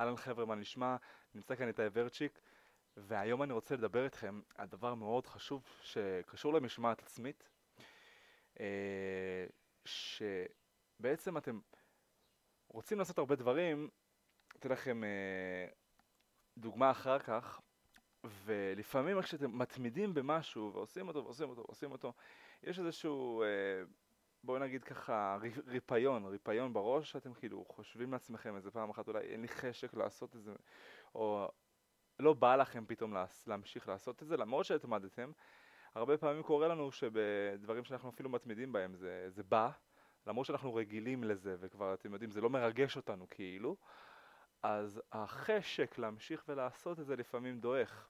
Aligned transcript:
אהלן 0.00 0.16
חבר'ה, 0.16 0.44
מה 0.44 0.54
נשמע? 0.54 0.96
נמצא 1.34 1.54
כאן 1.56 1.68
איתי 1.68 1.82
ורצ'יק, 1.92 2.40
והיום 2.96 3.42
אני 3.42 3.52
רוצה 3.52 3.76
לדבר 3.76 4.04
איתכם 4.04 4.40
על 4.54 4.66
דבר 4.68 4.94
מאוד 4.94 5.26
חשוב 5.26 5.68
שקשור 5.82 6.54
למשמעת 6.54 7.02
עצמית, 7.02 7.48
אה, 8.60 9.46
שבעצם 9.84 11.36
אתם 11.36 11.60
רוצים 12.68 12.98
לעשות 12.98 13.18
הרבה 13.18 13.36
דברים, 13.36 13.88
אתן 14.58 14.68
לכם 14.68 15.04
אה, 15.04 15.66
דוגמה 16.58 16.90
אחר 16.90 17.18
כך, 17.18 17.60
ולפעמים 18.24 19.22
כשאתם 19.22 19.58
מתמידים 19.58 20.14
במשהו 20.14 20.70
ועושים 20.74 21.08
אותו 21.08 21.24
ועושים 21.24 21.48
אותו 21.48 21.60
ועושים 21.60 21.92
אותו, 21.92 22.12
יש 22.62 22.78
איזשהו 22.78 23.42
אה, 23.42 23.46
בואו 24.46 24.58
נגיד 24.58 24.84
ככה, 24.84 25.38
ריפיון, 25.66 26.24
ריפיון 26.26 26.72
בראש, 26.72 27.10
שאתם 27.10 27.34
כאילו 27.34 27.64
חושבים 27.68 28.12
לעצמכם 28.12 28.56
איזה 28.56 28.70
פעם 28.70 28.90
אחת, 28.90 29.08
אולי 29.08 29.20
אין 29.20 29.40
לי 29.40 29.48
חשק 29.48 29.94
לעשות 29.94 30.36
את 30.36 30.42
זה, 30.42 30.54
או 31.14 31.48
לא 32.18 32.32
בא 32.32 32.56
לכם 32.56 32.84
פתאום 32.86 33.14
להמשיך 33.46 33.88
לעשות 33.88 34.22
את 34.22 34.28
זה, 34.28 34.36
למרות 34.36 34.66
שהתמדתם. 34.66 35.32
הרבה 35.94 36.16
פעמים 36.16 36.42
קורה 36.42 36.68
לנו 36.68 36.92
שבדברים 36.92 37.84
שאנחנו 37.84 38.08
אפילו 38.08 38.30
מתמידים 38.30 38.72
בהם 38.72 38.94
זה, 38.94 39.30
זה 39.30 39.42
בא, 39.42 39.70
למרות 40.26 40.46
שאנחנו 40.46 40.74
רגילים 40.74 41.24
לזה, 41.24 41.56
וכבר 41.60 41.94
אתם 41.94 42.12
יודעים, 42.12 42.30
זה 42.30 42.40
לא 42.40 42.50
מרגש 42.50 42.96
אותנו 42.96 43.26
כאילו, 43.30 43.76
אז 44.62 45.02
החשק 45.12 45.98
להמשיך 45.98 46.44
ולעשות 46.48 47.00
את 47.00 47.06
זה 47.06 47.16
לפעמים 47.16 47.60
דועך. 47.60 48.08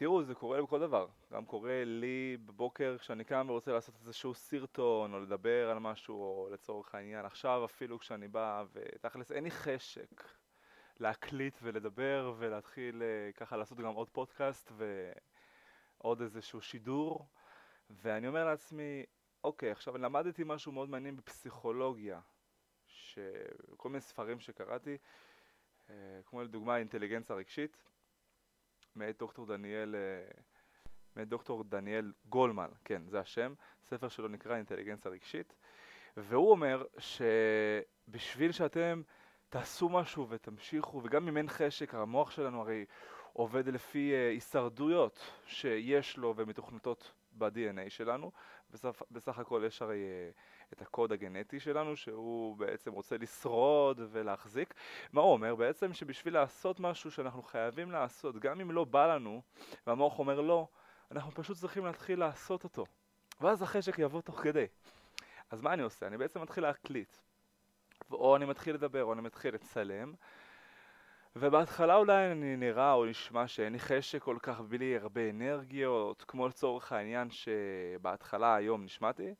תראו, 0.00 0.22
זה 0.22 0.34
קורה 0.34 0.62
בכל 0.62 0.80
דבר. 0.80 1.06
גם 1.32 1.44
קורה 1.44 1.84
לי 1.84 2.36
בבוקר 2.46 2.96
כשאני 2.98 3.24
קם 3.24 3.46
ורוצה 3.48 3.72
לעשות 3.72 3.94
איזשהו 4.00 4.34
סרטון, 4.34 5.14
או 5.14 5.20
לדבר 5.20 5.70
על 5.70 5.78
משהו, 5.78 6.14
או 6.14 6.48
לצורך 6.52 6.94
העניין, 6.94 7.24
עכשיו 7.24 7.64
אפילו 7.64 7.98
כשאני 7.98 8.28
בא, 8.28 8.64
ותכלס 8.72 9.32
אין 9.32 9.44
לי 9.44 9.50
חשק 9.50 10.24
להקליט 11.00 11.58
ולדבר 11.62 12.34
ולהתחיל 12.38 13.02
uh, 13.02 13.36
ככה 13.36 13.56
לעשות 13.56 13.78
גם 13.78 13.94
עוד 13.94 14.08
פודקאסט 14.10 14.72
ועוד 16.00 16.20
איזשהו 16.20 16.60
שידור, 16.60 17.26
ואני 17.90 18.28
אומר 18.28 18.44
לעצמי, 18.44 19.04
אוקיי, 19.44 19.70
עכשיו 19.70 19.98
למדתי 19.98 20.42
משהו 20.46 20.72
מאוד 20.72 20.88
מעניין 20.88 21.16
בפסיכולוגיה, 21.16 22.20
שכל 22.86 23.88
מיני 23.88 24.00
ספרים 24.00 24.40
שקראתי, 24.40 24.98
uh, 25.88 25.90
כמו 26.26 26.42
לדוגמה 26.42 26.76
אינטליגנציה 26.76 27.36
רגשית, 27.36 27.90
מאת 28.96 29.18
דוקטור 29.18 29.46
דניאל, 29.46 29.94
אה, 29.94 30.40
מאת 31.16 31.28
דוקטור 31.28 31.64
דניאל 31.64 32.12
גולמן, 32.28 32.68
כן, 32.84 33.02
זה 33.06 33.20
השם, 33.20 33.54
ספר 33.84 34.08
שלו 34.08 34.28
נקרא 34.28 34.56
אינטליגנציה 34.56 35.10
רגשית, 35.10 35.54
והוא 36.16 36.50
אומר 36.50 36.84
שבשביל 36.98 38.52
שאתם 38.52 39.02
תעשו 39.48 39.88
משהו 39.88 40.28
ותמשיכו, 40.28 41.00
וגם 41.04 41.28
אם 41.28 41.36
אין 41.36 41.48
חשק, 41.48 41.94
המוח 41.94 42.30
שלנו 42.30 42.60
הרי 42.60 42.84
עובד 43.32 43.68
לפי 43.68 44.12
uh, 44.12 44.32
הישרדויות 44.34 45.30
שיש 45.46 46.16
לו 46.16 46.34
ומתוכנתות 46.36 47.12
ב-DNA 47.32 47.90
שלנו, 47.90 48.32
בסך, 48.70 49.02
בסך 49.10 49.38
הכל 49.38 49.62
יש 49.66 49.82
הרי 49.82 49.98
uh, 49.98 50.38
את 50.72 50.82
הקוד 50.82 51.12
הגנטי 51.12 51.60
שלנו, 51.60 51.96
שהוא 51.96 52.56
בעצם 52.56 52.92
רוצה 52.92 53.16
לשרוד 53.18 54.00
ולהחזיק. 54.10 54.74
מה 55.12 55.20
הוא 55.20 55.32
אומר? 55.32 55.54
בעצם 55.54 55.92
שבשביל 55.92 56.34
לעשות 56.34 56.80
משהו 56.80 57.10
שאנחנו 57.10 57.42
חייבים 57.42 57.90
לעשות, 57.90 58.38
גם 58.38 58.60
אם 58.60 58.70
לא 58.70 58.84
בא 58.84 59.14
לנו, 59.14 59.42
והמוח 59.86 60.18
אומר 60.18 60.40
לא, 60.40 60.68
אנחנו 61.10 61.32
פשוט 61.34 61.56
צריכים 61.56 61.84
להתחיל 61.84 62.18
לעשות 62.18 62.64
אותו. 62.64 62.86
ואז 63.40 63.62
החשק 63.62 63.98
יבוא 63.98 64.20
תוך 64.20 64.40
כדי. 64.40 64.66
אז 65.50 65.60
מה 65.60 65.72
אני 65.72 65.82
עושה? 65.82 66.06
אני 66.06 66.18
בעצם 66.18 66.42
מתחיל 66.42 66.64
להקליט. 66.64 67.12
או 68.10 68.36
אני 68.36 68.44
מתחיל 68.44 68.74
לדבר, 68.74 69.04
או 69.04 69.12
אני 69.12 69.20
מתחיל 69.20 69.54
לצלם. 69.54 70.14
ובהתחלה 71.36 71.96
אולי 71.96 72.32
אני 72.32 72.56
נראה 72.56 72.92
או 72.92 73.06
נשמע 73.06 73.48
שאין 73.48 73.72
לי 73.72 73.78
חשק 73.78 74.22
כל 74.22 74.36
כך 74.42 74.60
בלי 74.60 74.96
הרבה 74.96 75.30
אנרגיות, 75.30 76.24
כמו 76.28 76.48
לצורך 76.48 76.92
העניין 76.92 77.28
שבהתחלה 77.30 78.54
היום 78.54 78.84
נשמעתי. 78.84 79.34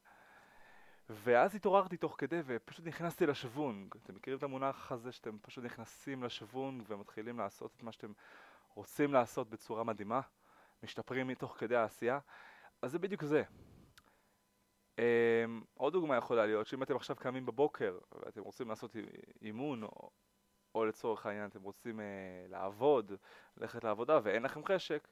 ואז 1.12 1.54
התעוררתי 1.54 1.96
תוך 1.96 2.14
כדי 2.18 2.40
ופשוט 2.44 2.86
נכנסתי 2.86 3.26
לשוונג. 3.26 3.94
אתם 4.04 4.14
מכירים 4.14 4.38
את 4.38 4.42
המונח 4.42 4.92
הזה 4.92 5.12
שאתם 5.12 5.38
פשוט 5.42 5.64
נכנסים 5.64 6.22
לשוונג 6.22 6.82
ומתחילים 6.86 7.38
לעשות 7.38 7.72
את 7.76 7.82
מה 7.82 7.92
שאתם 7.92 8.12
רוצים 8.74 9.12
לעשות 9.12 9.50
בצורה 9.50 9.84
מדהימה, 9.84 10.20
משתפרים 10.82 11.28
מתוך 11.28 11.56
כדי 11.58 11.76
העשייה? 11.76 12.18
אז 12.82 12.92
זה 12.92 12.98
בדיוק 12.98 13.24
זה. 13.24 13.42
Um, 14.96 15.00
עוד 15.74 15.92
דוגמה 15.92 16.16
יכולה 16.16 16.46
להיות 16.46 16.66
שאם 16.66 16.82
אתם 16.82 16.96
עכשיו 16.96 17.16
קמים 17.16 17.46
בבוקר 17.46 17.98
ואתם 18.12 18.42
רוצים 18.42 18.68
לעשות 18.68 18.96
אימון 19.42 19.82
או, 19.82 20.10
או 20.74 20.84
לצורך 20.84 21.26
העניין 21.26 21.48
אתם 21.48 21.62
רוצים 21.62 22.00
uh, 22.00 22.02
לעבוד, 22.50 23.12
ללכת 23.56 23.84
לעבודה 23.84 24.20
ואין 24.22 24.42
לכם 24.42 24.64
חשק, 24.64 25.08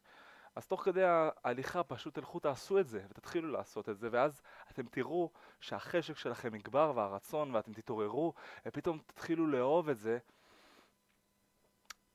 אז 0.59 0.67
תוך 0.67 0.83
כדי 0.83 1.03
ההליכה 1.05 1.83
פשוט 1.83 2.15
תלכו 2.15 2.41
תעשו 2.41 2.79
את 2.79 2.89
זה 2.89 3.05
ותתחילו 3.09 3.49
לעשות 3.49 3.89
את 3.89 3.99
זה 3.99 4.09
ואז 4.13 4.43
אתם 4.71 4.87
תראו 4.87 5.31
שהחשק 5.61 6.17
שלכם 6.17 6.55
יגבר 6.55 6.93
והרצון 6.97 7.55
ואתם 7.55 7.73
תתעוררו 7.73 8.35
ופתאום 8.67 8.99
תתחילו 9.07 9.47
לאהוב 9.47 9.89
את 9.89 9.99
זה 9.99 10.19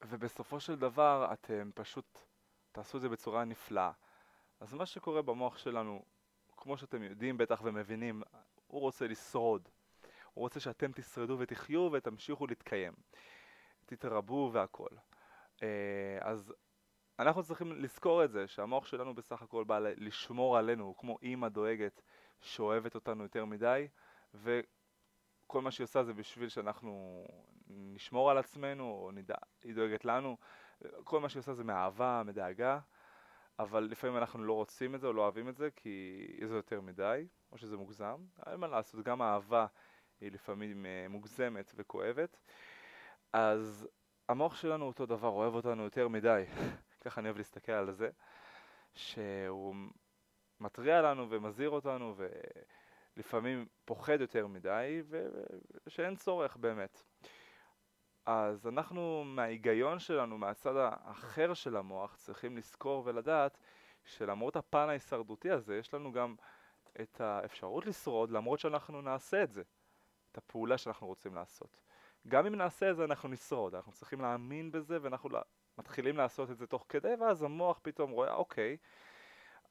ובסופו 0.02 0.60
של 0.60 0.76
דבר 0.76 1.30
אתם 1.34 1.70
פשוט 1.76 2.20
תעשו 2.72 2.98
את 2.98 3.02
זה 3.02 3.10
בצורה 3.10 3.46
נפלאה. 3.46 3.92
אז 4.60 4.74
מה 4.74 4.86
שקורה 4.86 5.22
במוח 5.22 5.58
שלנו, 5.58 6.06
כמו 6.58 6.78
שאתם 6.78 7.04
יודעים 7.04 7.38
בטח 7.38 7.62
ומבינים, 7.64 8.24
הוא 8.68 8.82
רוצה 8.82 9.08
לשרוד. 9.08 9.70
הוא 10.34 10.42
רוצה 10.42 10.60
שאתם 10.60 10.92
תשרדו 10.92 11.36
ותחיו 11.40 11.90
ותמשיכו 11.94 12.48
להתקיים. 12.48 12.94
תתרבו 13.86 14.50
והכל. 14.54 14.90
אה, 15.64 16.18
אז 16.22 16.54
אנחנו 17.20 17.44
צריכים 17.44 17.72
לזכור 17.72 18.24
את 18.24 18.32
זה, 18.32 18.48
שהמוח 18.48 18.86
שלנו 18.86 19.16
בסך 19.16 19.42
הכל 19.42 19.64
בא 19.64 19.80
לשמור 19.80 20.58
עלינו, 20.58 20.84
הוא 20.84 20.96
כמו 20.98 21.18
אימא 21.22 21.48
דואגת 21.50 22.02
שאוהבת 22.42 22.96
אותנו 22.96 23.24
יותר 23.24 23.46
מדי, 23.46 23.88
וכל 24.34 25.62
מה 25.62 25.72
שהיא 25.72 25.86
עושה 25.86 26.04
זה 26.04 26.14
בשביל 26.14 26.50
שאנחנו 26.50 27.26
נשמור 27.68 28.32
על 28.32 28.38
עצמנו, 28.38 28.84
או 28.84 29.12
נדע, 29.12 29.36
היא 29.64 29.76
דואגת 29.76 30.06
לנו, 30.06 30.38
כל 31.04 31.20
מה 31.20 31.30
שהיא 31.30 31.40
עושה 31.40 31.54
זה 31.54 31.64
מאהבה, 31.64 32.22
מדאגה, 32.26 32.80
אבל 33.60 33.84
לפעמים 33.84 34.18
אנחנו 34.18 34.44
לא 34.44 34.54
רוצים 34.54 34.96
את 34.96 35.02
זה 35.02 35.08
או 35.08 35.14
לא 35.14 35.22
אוהבים 35.22 35.50
את 35.50 35.58
זה 35.58 35.70
כי 35.76 36.28
זה 36.46 36.56
יותר 36.56 36.82
מדי, 36.82 37.28
או 37.52 37.58
שזה 37.58 37.78
מוגזם, 37.78 38.26
אין 38.46 38.60
מה 38.60 38.68
לעשות, 38.68 39.04
גם 39.04 39.22
האהבה 39.22 39.66
היא 40.22 40.32
לפעמים 40.32 40.86
אה, 40.86 41.06
מוגזמת 41.10 41.72
וכואבת, 41.76 42.40
אז 43.34 43.88
המוח 44.30 44.56
שלנו 44.56 44.86
אותו 44.86 45.06
דבר, 45.06 45.28
אוהב 45.28 45.54
אותנו 45.56 45.84
יותר 45.84 46.08
מדי. 46.08 46.44
ככה 47.06 47.22
אני 47.22 47.28
אוהב 47.28 47.38
להסתכל 47.38 47.72
על 47.72 47.92
זה, 47.92 48.10
שהוא 48.96 49.76
מתריע 50.60 51.02
לנו 51.02 51.30
ומזהיר 51.30 51.70
אותנו 51.70 52.16
ולפעמים 53.18 53.66
פוחד 53.86 54.22
יותר 54.22 54.48
מדי 54.48 55.02
ושאין 55.88 56.16
צורך 56.16 56.58
באמת. 56.58 57.04
אז 58.26 58.68
אנחנו 58.68 59.24
מההיגיון 59.26 60.00
שלנו, 60.00 60.38
מהצד 60.38 60.76
האחר 60.76 61.54
של 61.54 61.76
המוח, 61.76 62.16
צריכים 62.16 62.58
לזכור 62.58 63.04
ולדעת 63.06 63.58
שלמרות 64.06 64.56
הפן 64.56 64.90
ההישרדותי 64.90 65.52
הזה, 65.52 65.78
יש 65.78 65.94
לנו 65.94 66.12
גם 66.12 66.36
את 67.02 67.22
האפשרות 67.22 67.86
לשרוד 67.86 68.32
למרות 68.32 68.60
שאנחנו 68.60 69.02
נעשה 69.02 69.44
את 69.44 69.52
זה, 69.52 69.64
את 70.32 70.38
הפעולה 70.38 70.78
שאנחנו 70.78 71.08
רוצים 71.08 71.36
לעשות. 71.36 71.83
גם 72.28 72.46
אם 72.46 72.56
נעשה 72.56 72.92
את 72.92 72.96
זה 72.96 73.04
אנחנו 73.04 73.30
נשרוד, 73.30 73.76
אנחנו 73.76 73.92
צריכים 73.92 74.22
להאמין 74.22 74.72
בזה 74.72 74.98
ואנחנו 75.02 75.30
מתחילים 75.78 76.18
לעשות 76.18 76.52
את 76.52 76.58
זה 76.58 76.68
תוך 76.68 76.86
כדי, 76.90 77.14
ואז 77.20 77.44
המוח 77.44 77.80
פתאום 77.84 78.12
רואה, 78.12 78.34
אוקיי, 78.34 78.78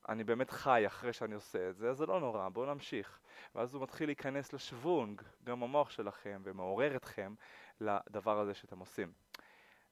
אני 0.08 0.24
באמת 0.24 0.50
חי 0.50 0.86
אחרי 0.86 1.12
שאני 1.12 1.34
עושה 1.34 1.70
את 1.70 1.76
זה, 1.76 1.90
אז 1.90 1.96
זה 1.96 2.06
לא 2.06 2.20
נורא, 2.20 2.48
בואו 2.48 2.74
נמשיך. 2.74 3.20
ואז 3.54 3.74
הוא 3.74 3.82
מתחיל 3.82 4.08
להיכנס 4.08 4.52
לשוונג, 4.52 5.22
גם 5.44 5.62
המוח 5.62 5.90
שלכם, 5.90 6.40
ומעורר 6.44 6.96
אתכם 6.96 7.34
לדבר 7.80 8.38
הזה 8.38 8.54
שאתם 8.54 8.78
עושים. 8.78 9.12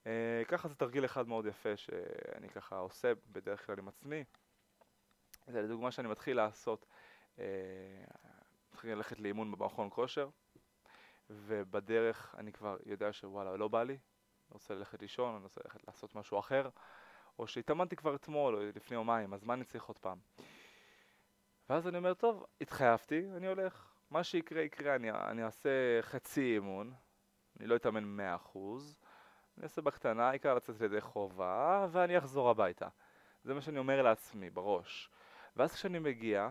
אה, 0.06 0.42
ככה 0.48 0.68
זה 0.68 0.74
תרגיל 0.74 1.04
אחד 1.04 1.28
מאוד 1.28 1.46
יפה 1.46 1.76
שאני 1.76 2.48
ככה 2.48 2.76
עושה 2.76 3.12
בדרך 3.32 3.66
כלל 3.66 3.78
עם 3.78 3.88
עצמי. 3.88 4.24
זה 5.46 5.62
לדוגמה 5.62 5.90
שאני 5.90 6.08
מתחיל 6.08 6.36
לעשות, 6.36 6.86
אה, 7.38 7.44
מתחיל 8.72 8.90
ללכת 8.90 9.20
לאימון 9.20 9.52
במכון 9.52 9.88
כושר, 9.90 10.28
ובדרך 11.30 12.34
אני 12.38 12.52
כבר 12.52 12.76
יודע 12.86 13.12
שוואלה, 13.12 13.56
לא 13.56 13.68
בא 13.68 13.82
לי, 13.82 13.92
אני 13.92 14.00
רוצה 14.50 14.74
ללכת 14.74 15.02
לישון, 15.02 15.34
אני 15.34 15.42
רוצה 15.42 15.60
ללכת 15.64 15.86
לעשות 15.86 16.14
משהו 16.14 16.38
אחר, 16.38 16.68
או 17.38 17.46
שהתאמנתי 17.46 17.96
כבר 17.96 18.14
אתמול 18.14 18.54
או 18.54 18.60
לפני 18.76 18.96
יומיים, 18.96 19.34
אז 19.34 19.44
מה 19.44 19.54
אני 19.54 19.64
צריך 19.64 19.84
עוד 19.84 19.98
פעם? 19.98 20.18
ואז 21.70 21.88
אני 21.88 21.98
אומר, 21.98 22.14
טוב, 22.14 22.46
התחייבתי, 22.60 23.26
אני 23.36 23.46
הולך, 23.46 23.94
מה 24.10 24.24
שיקרה 24.24 24.62
יקרה, 24.62 24.94
אני, 24.94 25.10
אני 25.10 25.44
אעשה 25.44 26.02
חצי 26.02 26.54
אימון, 26.54 26.94
אני 27.60 27.66
לא 27.66 27.76
אתאמן 27.76 28.20
100%, 28.54 28.58
אני 29.56 29.64
אעשה 29.64 29.82
בקטנה, 29.82 30.28
העיקר 30.28 30.54
לצאת 30.54 30.80
לידי 30.80 31.00
חובה, 31.00 31.86
ואני 31.90 32.18
אחזור 32.18 32.50
הביתה. 32.50 32.88
זה 33.44 33.54
מה 33.54 33.60
שאני 33.60 33.78
אומר 33.78 34.02
לעצמי 34.02 34.50
בראש. 34.50 35.10
ואז 35.56 35.74
כשאני 35.74 35.98
מגיע, 35.98 36.48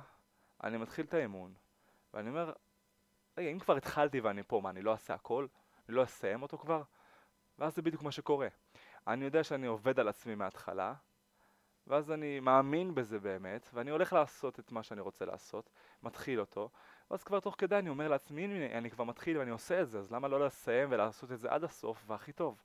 אני 0.64 0.78
מתחיל 0.78 1.06
את 1.06 1.14
האימון, 1.14 1.54
ואני 2.14 2.30
אומר, 2.30 2.54
רגע, 3.40 3.50
אם 3.50 3.60
כבר 3.60 3.76
התחלתי 3.78 4.20
ואני 4.20 4.44
פה, 4.44 4.62
מה, 4.64 4.70
אני 4.70 4.82
לא 4.82 4.92
אעשה 4.92 5.14
הכל? 5.14 5.48
אני 5.90 5.96
לא 5.96 6.04
אסיים 6.04 6.42
אותו 6.42 6.58
כבר, 6.58 6.82
ואז 7.60 7.76
זה 7.76 7.82
בדיוק 7.82 8.04
מה 8.04 8.12
שקורה. 8.12 8.48
אני 9.08 9.26
יודע 9.26 9.44
שאני 9.44 9.68
עובד 9.68 10.00
על 10.00 10.08
עצמי 10.08 10.36
מההתחלה, 10.36 10.94
ואז 11.88 12.12
אני 12.12 12.40
מאמין 12.40 12.96
בזה 12.96 13.20
באמת, 13.20 13.70
ואני 13.74 13.92
הולך 13.92 14.14
לעשות 14.14 14.60
את 14.60 14.72
מה 14.72 14.84
שאני 14.84 15.02
רוצה 15.02 15.26
לעשות, 15.26 15.70
מתחיל 16.04 16.40
אותו, 16.40 16.70
ואז 17.12 17.24
כבר 17.24 17.40
תוך 17.40 17.56
כדי 17.58 17.80
אני 17.80 17.90
אומר 17.90 18.08
לעצמי, 18.08 18.44
הנה 18.44 18.78
אני 18.78 18.92
כבר 18.92 19.04
מתחיל 19.04 19.38
ואני 19.38 19.52
עושה 19.52 19.82
את 19.82 19.90
זה, 19.90 20.00
אז 20.00 20.12
למה 20.12 20.28
לא 20.28 20.46
לסיים 20.46 20.92
ולעשות 20.92 21.32
את 21.32 21.40
זה 21.40 21.52
עד 21.52 21.64
הסוף 21.64 22.04
והכי 22.08 22.32
טוב? 22.32 22.64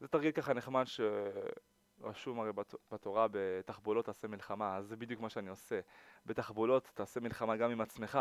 זה 0.00 0.08
תרגיל 0.08 0.32
ככה 0.32 0.52
נחמד 0.52 0.84
שרשום 0.86 2.40
הרי 2.40 2.50
בתורה 2.90 3.26
בתחבולות 3.30 4.04
תעשה 4.04 4.28
מלחמה, 4.28 4.76
אז 4.76 4.86
זה 4.86 4.96
בדיוק 4.96 5.20
מה 5.20 5.28
שאני 5.28 5.48
עושה. 5.48 5.80
בתחבולות 6.26 6.90
תעשה 6.94 7.20
מלחמה 7.20 7.56
גם 7.56 7.70
עם 7.70 7.80
עצמך, 7.80 8.18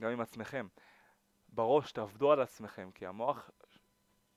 גם 0.00 0.10
עם 0.10 0.20
עצמכם. 0.20 0.66
בראש 1.48 1.92
תעבדו 1.92 2.32
על 2.32 2.40
עצמכם, 2.40 2.90
כי 2.94 3.06
המוח 3.06 3.50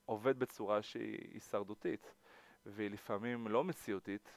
עובד 0.04 0.38
בצורה 0.38 0.82
שהיא 0.82 1.34
הישרדותית, 1.34 2.14
והיא 2.66 2.90
לפעמים 2.90 3.48
לא 3.48 3.64
מציאותית, 3.64 4.30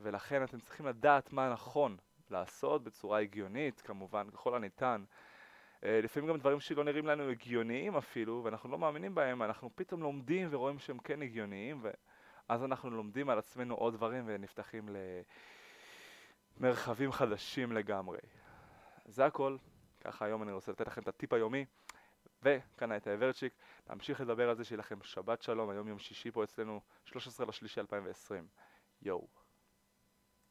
ולכן 0.00 0.44
אתם 0.44 0.60
צריכים 0.60 0.86
לדעת 0.86 1.32
מה 1.32 1.52
נכון 1.52 1.96
לעשות 2.30 2.84
בצורה 2.84 3.20
הגיונית, 3.20 3.80
כמובן, 3.80 4.30
ככל 4.30 4.54
הניתן. 4.54 5.04
אה, 5.84 6.00
לפעמים 6.02 6.28
גם 6.28 6.38
דברים 6.38 6.60
שלא 6.60 6.84
נראים 6.84 7.06
לנו 7.06 7.30
הגיוניים 7.30 7.96
אפילו, 7.96 8.40
ואנחנו 8.44 8.70
לא 8.70 8.78
מאמינים 8.78 9.14
בהם, 9.14 9.42
אנחנו 9.42 9.70
פתאום 9.74 10.02
לומדים 10.02 10.48
ורואים 10.50 10.78
שהם 10.78 10.98
כן 10.98 11.22
הגיוניים, 11.22 11.82
ואז 12.48 12.64
אנחנו 12.64 12.90
לומדים 12.90 13.30
על 13.30 13.38
עצמנו 13.38 13.74
עוד 13.74 13.94
דברים 13.94 14.24
ונפתחים 14.26 14.88
למרחבים 16.60 17.12
חדשים 17.12 17.72
לגמרי. 17.72 18.18
זה 19.04 19.24
הכל. 19.24 19.56
ככה 20.06 20.24
היום 20.24 20.42
אני 20.42 20.52
רוצה 20.52 20.72
לתת 20.72 20.86
לכם 20.86 21.02
את 21.02 21.08
הטיפ 21.08 21.32
היומי. 21.32 21.64
וכאן 22.42 22.92
הייתה 22.92 23.14
אברצ'יק, 23.14 23.54
להמשיך 23.88 24.20
לדבר 24.20 24.50
על 24.50 24.56
זה 24.56 24.64
שיהיה 24.64 24.78
לכם 24.78 25.02
שבת 25.02 25.42
שלום, 25.42 25.70
היום 25.70 25.88
יום 25.88 25.98
שישי 25.98 26.30
פה 26.30 26.44
אצלנו, 26.44 26.80
13 27.04 27.46
לשלישי 27.46 27.80
2020. 27.80 28.46
יואו. 29.02 29.45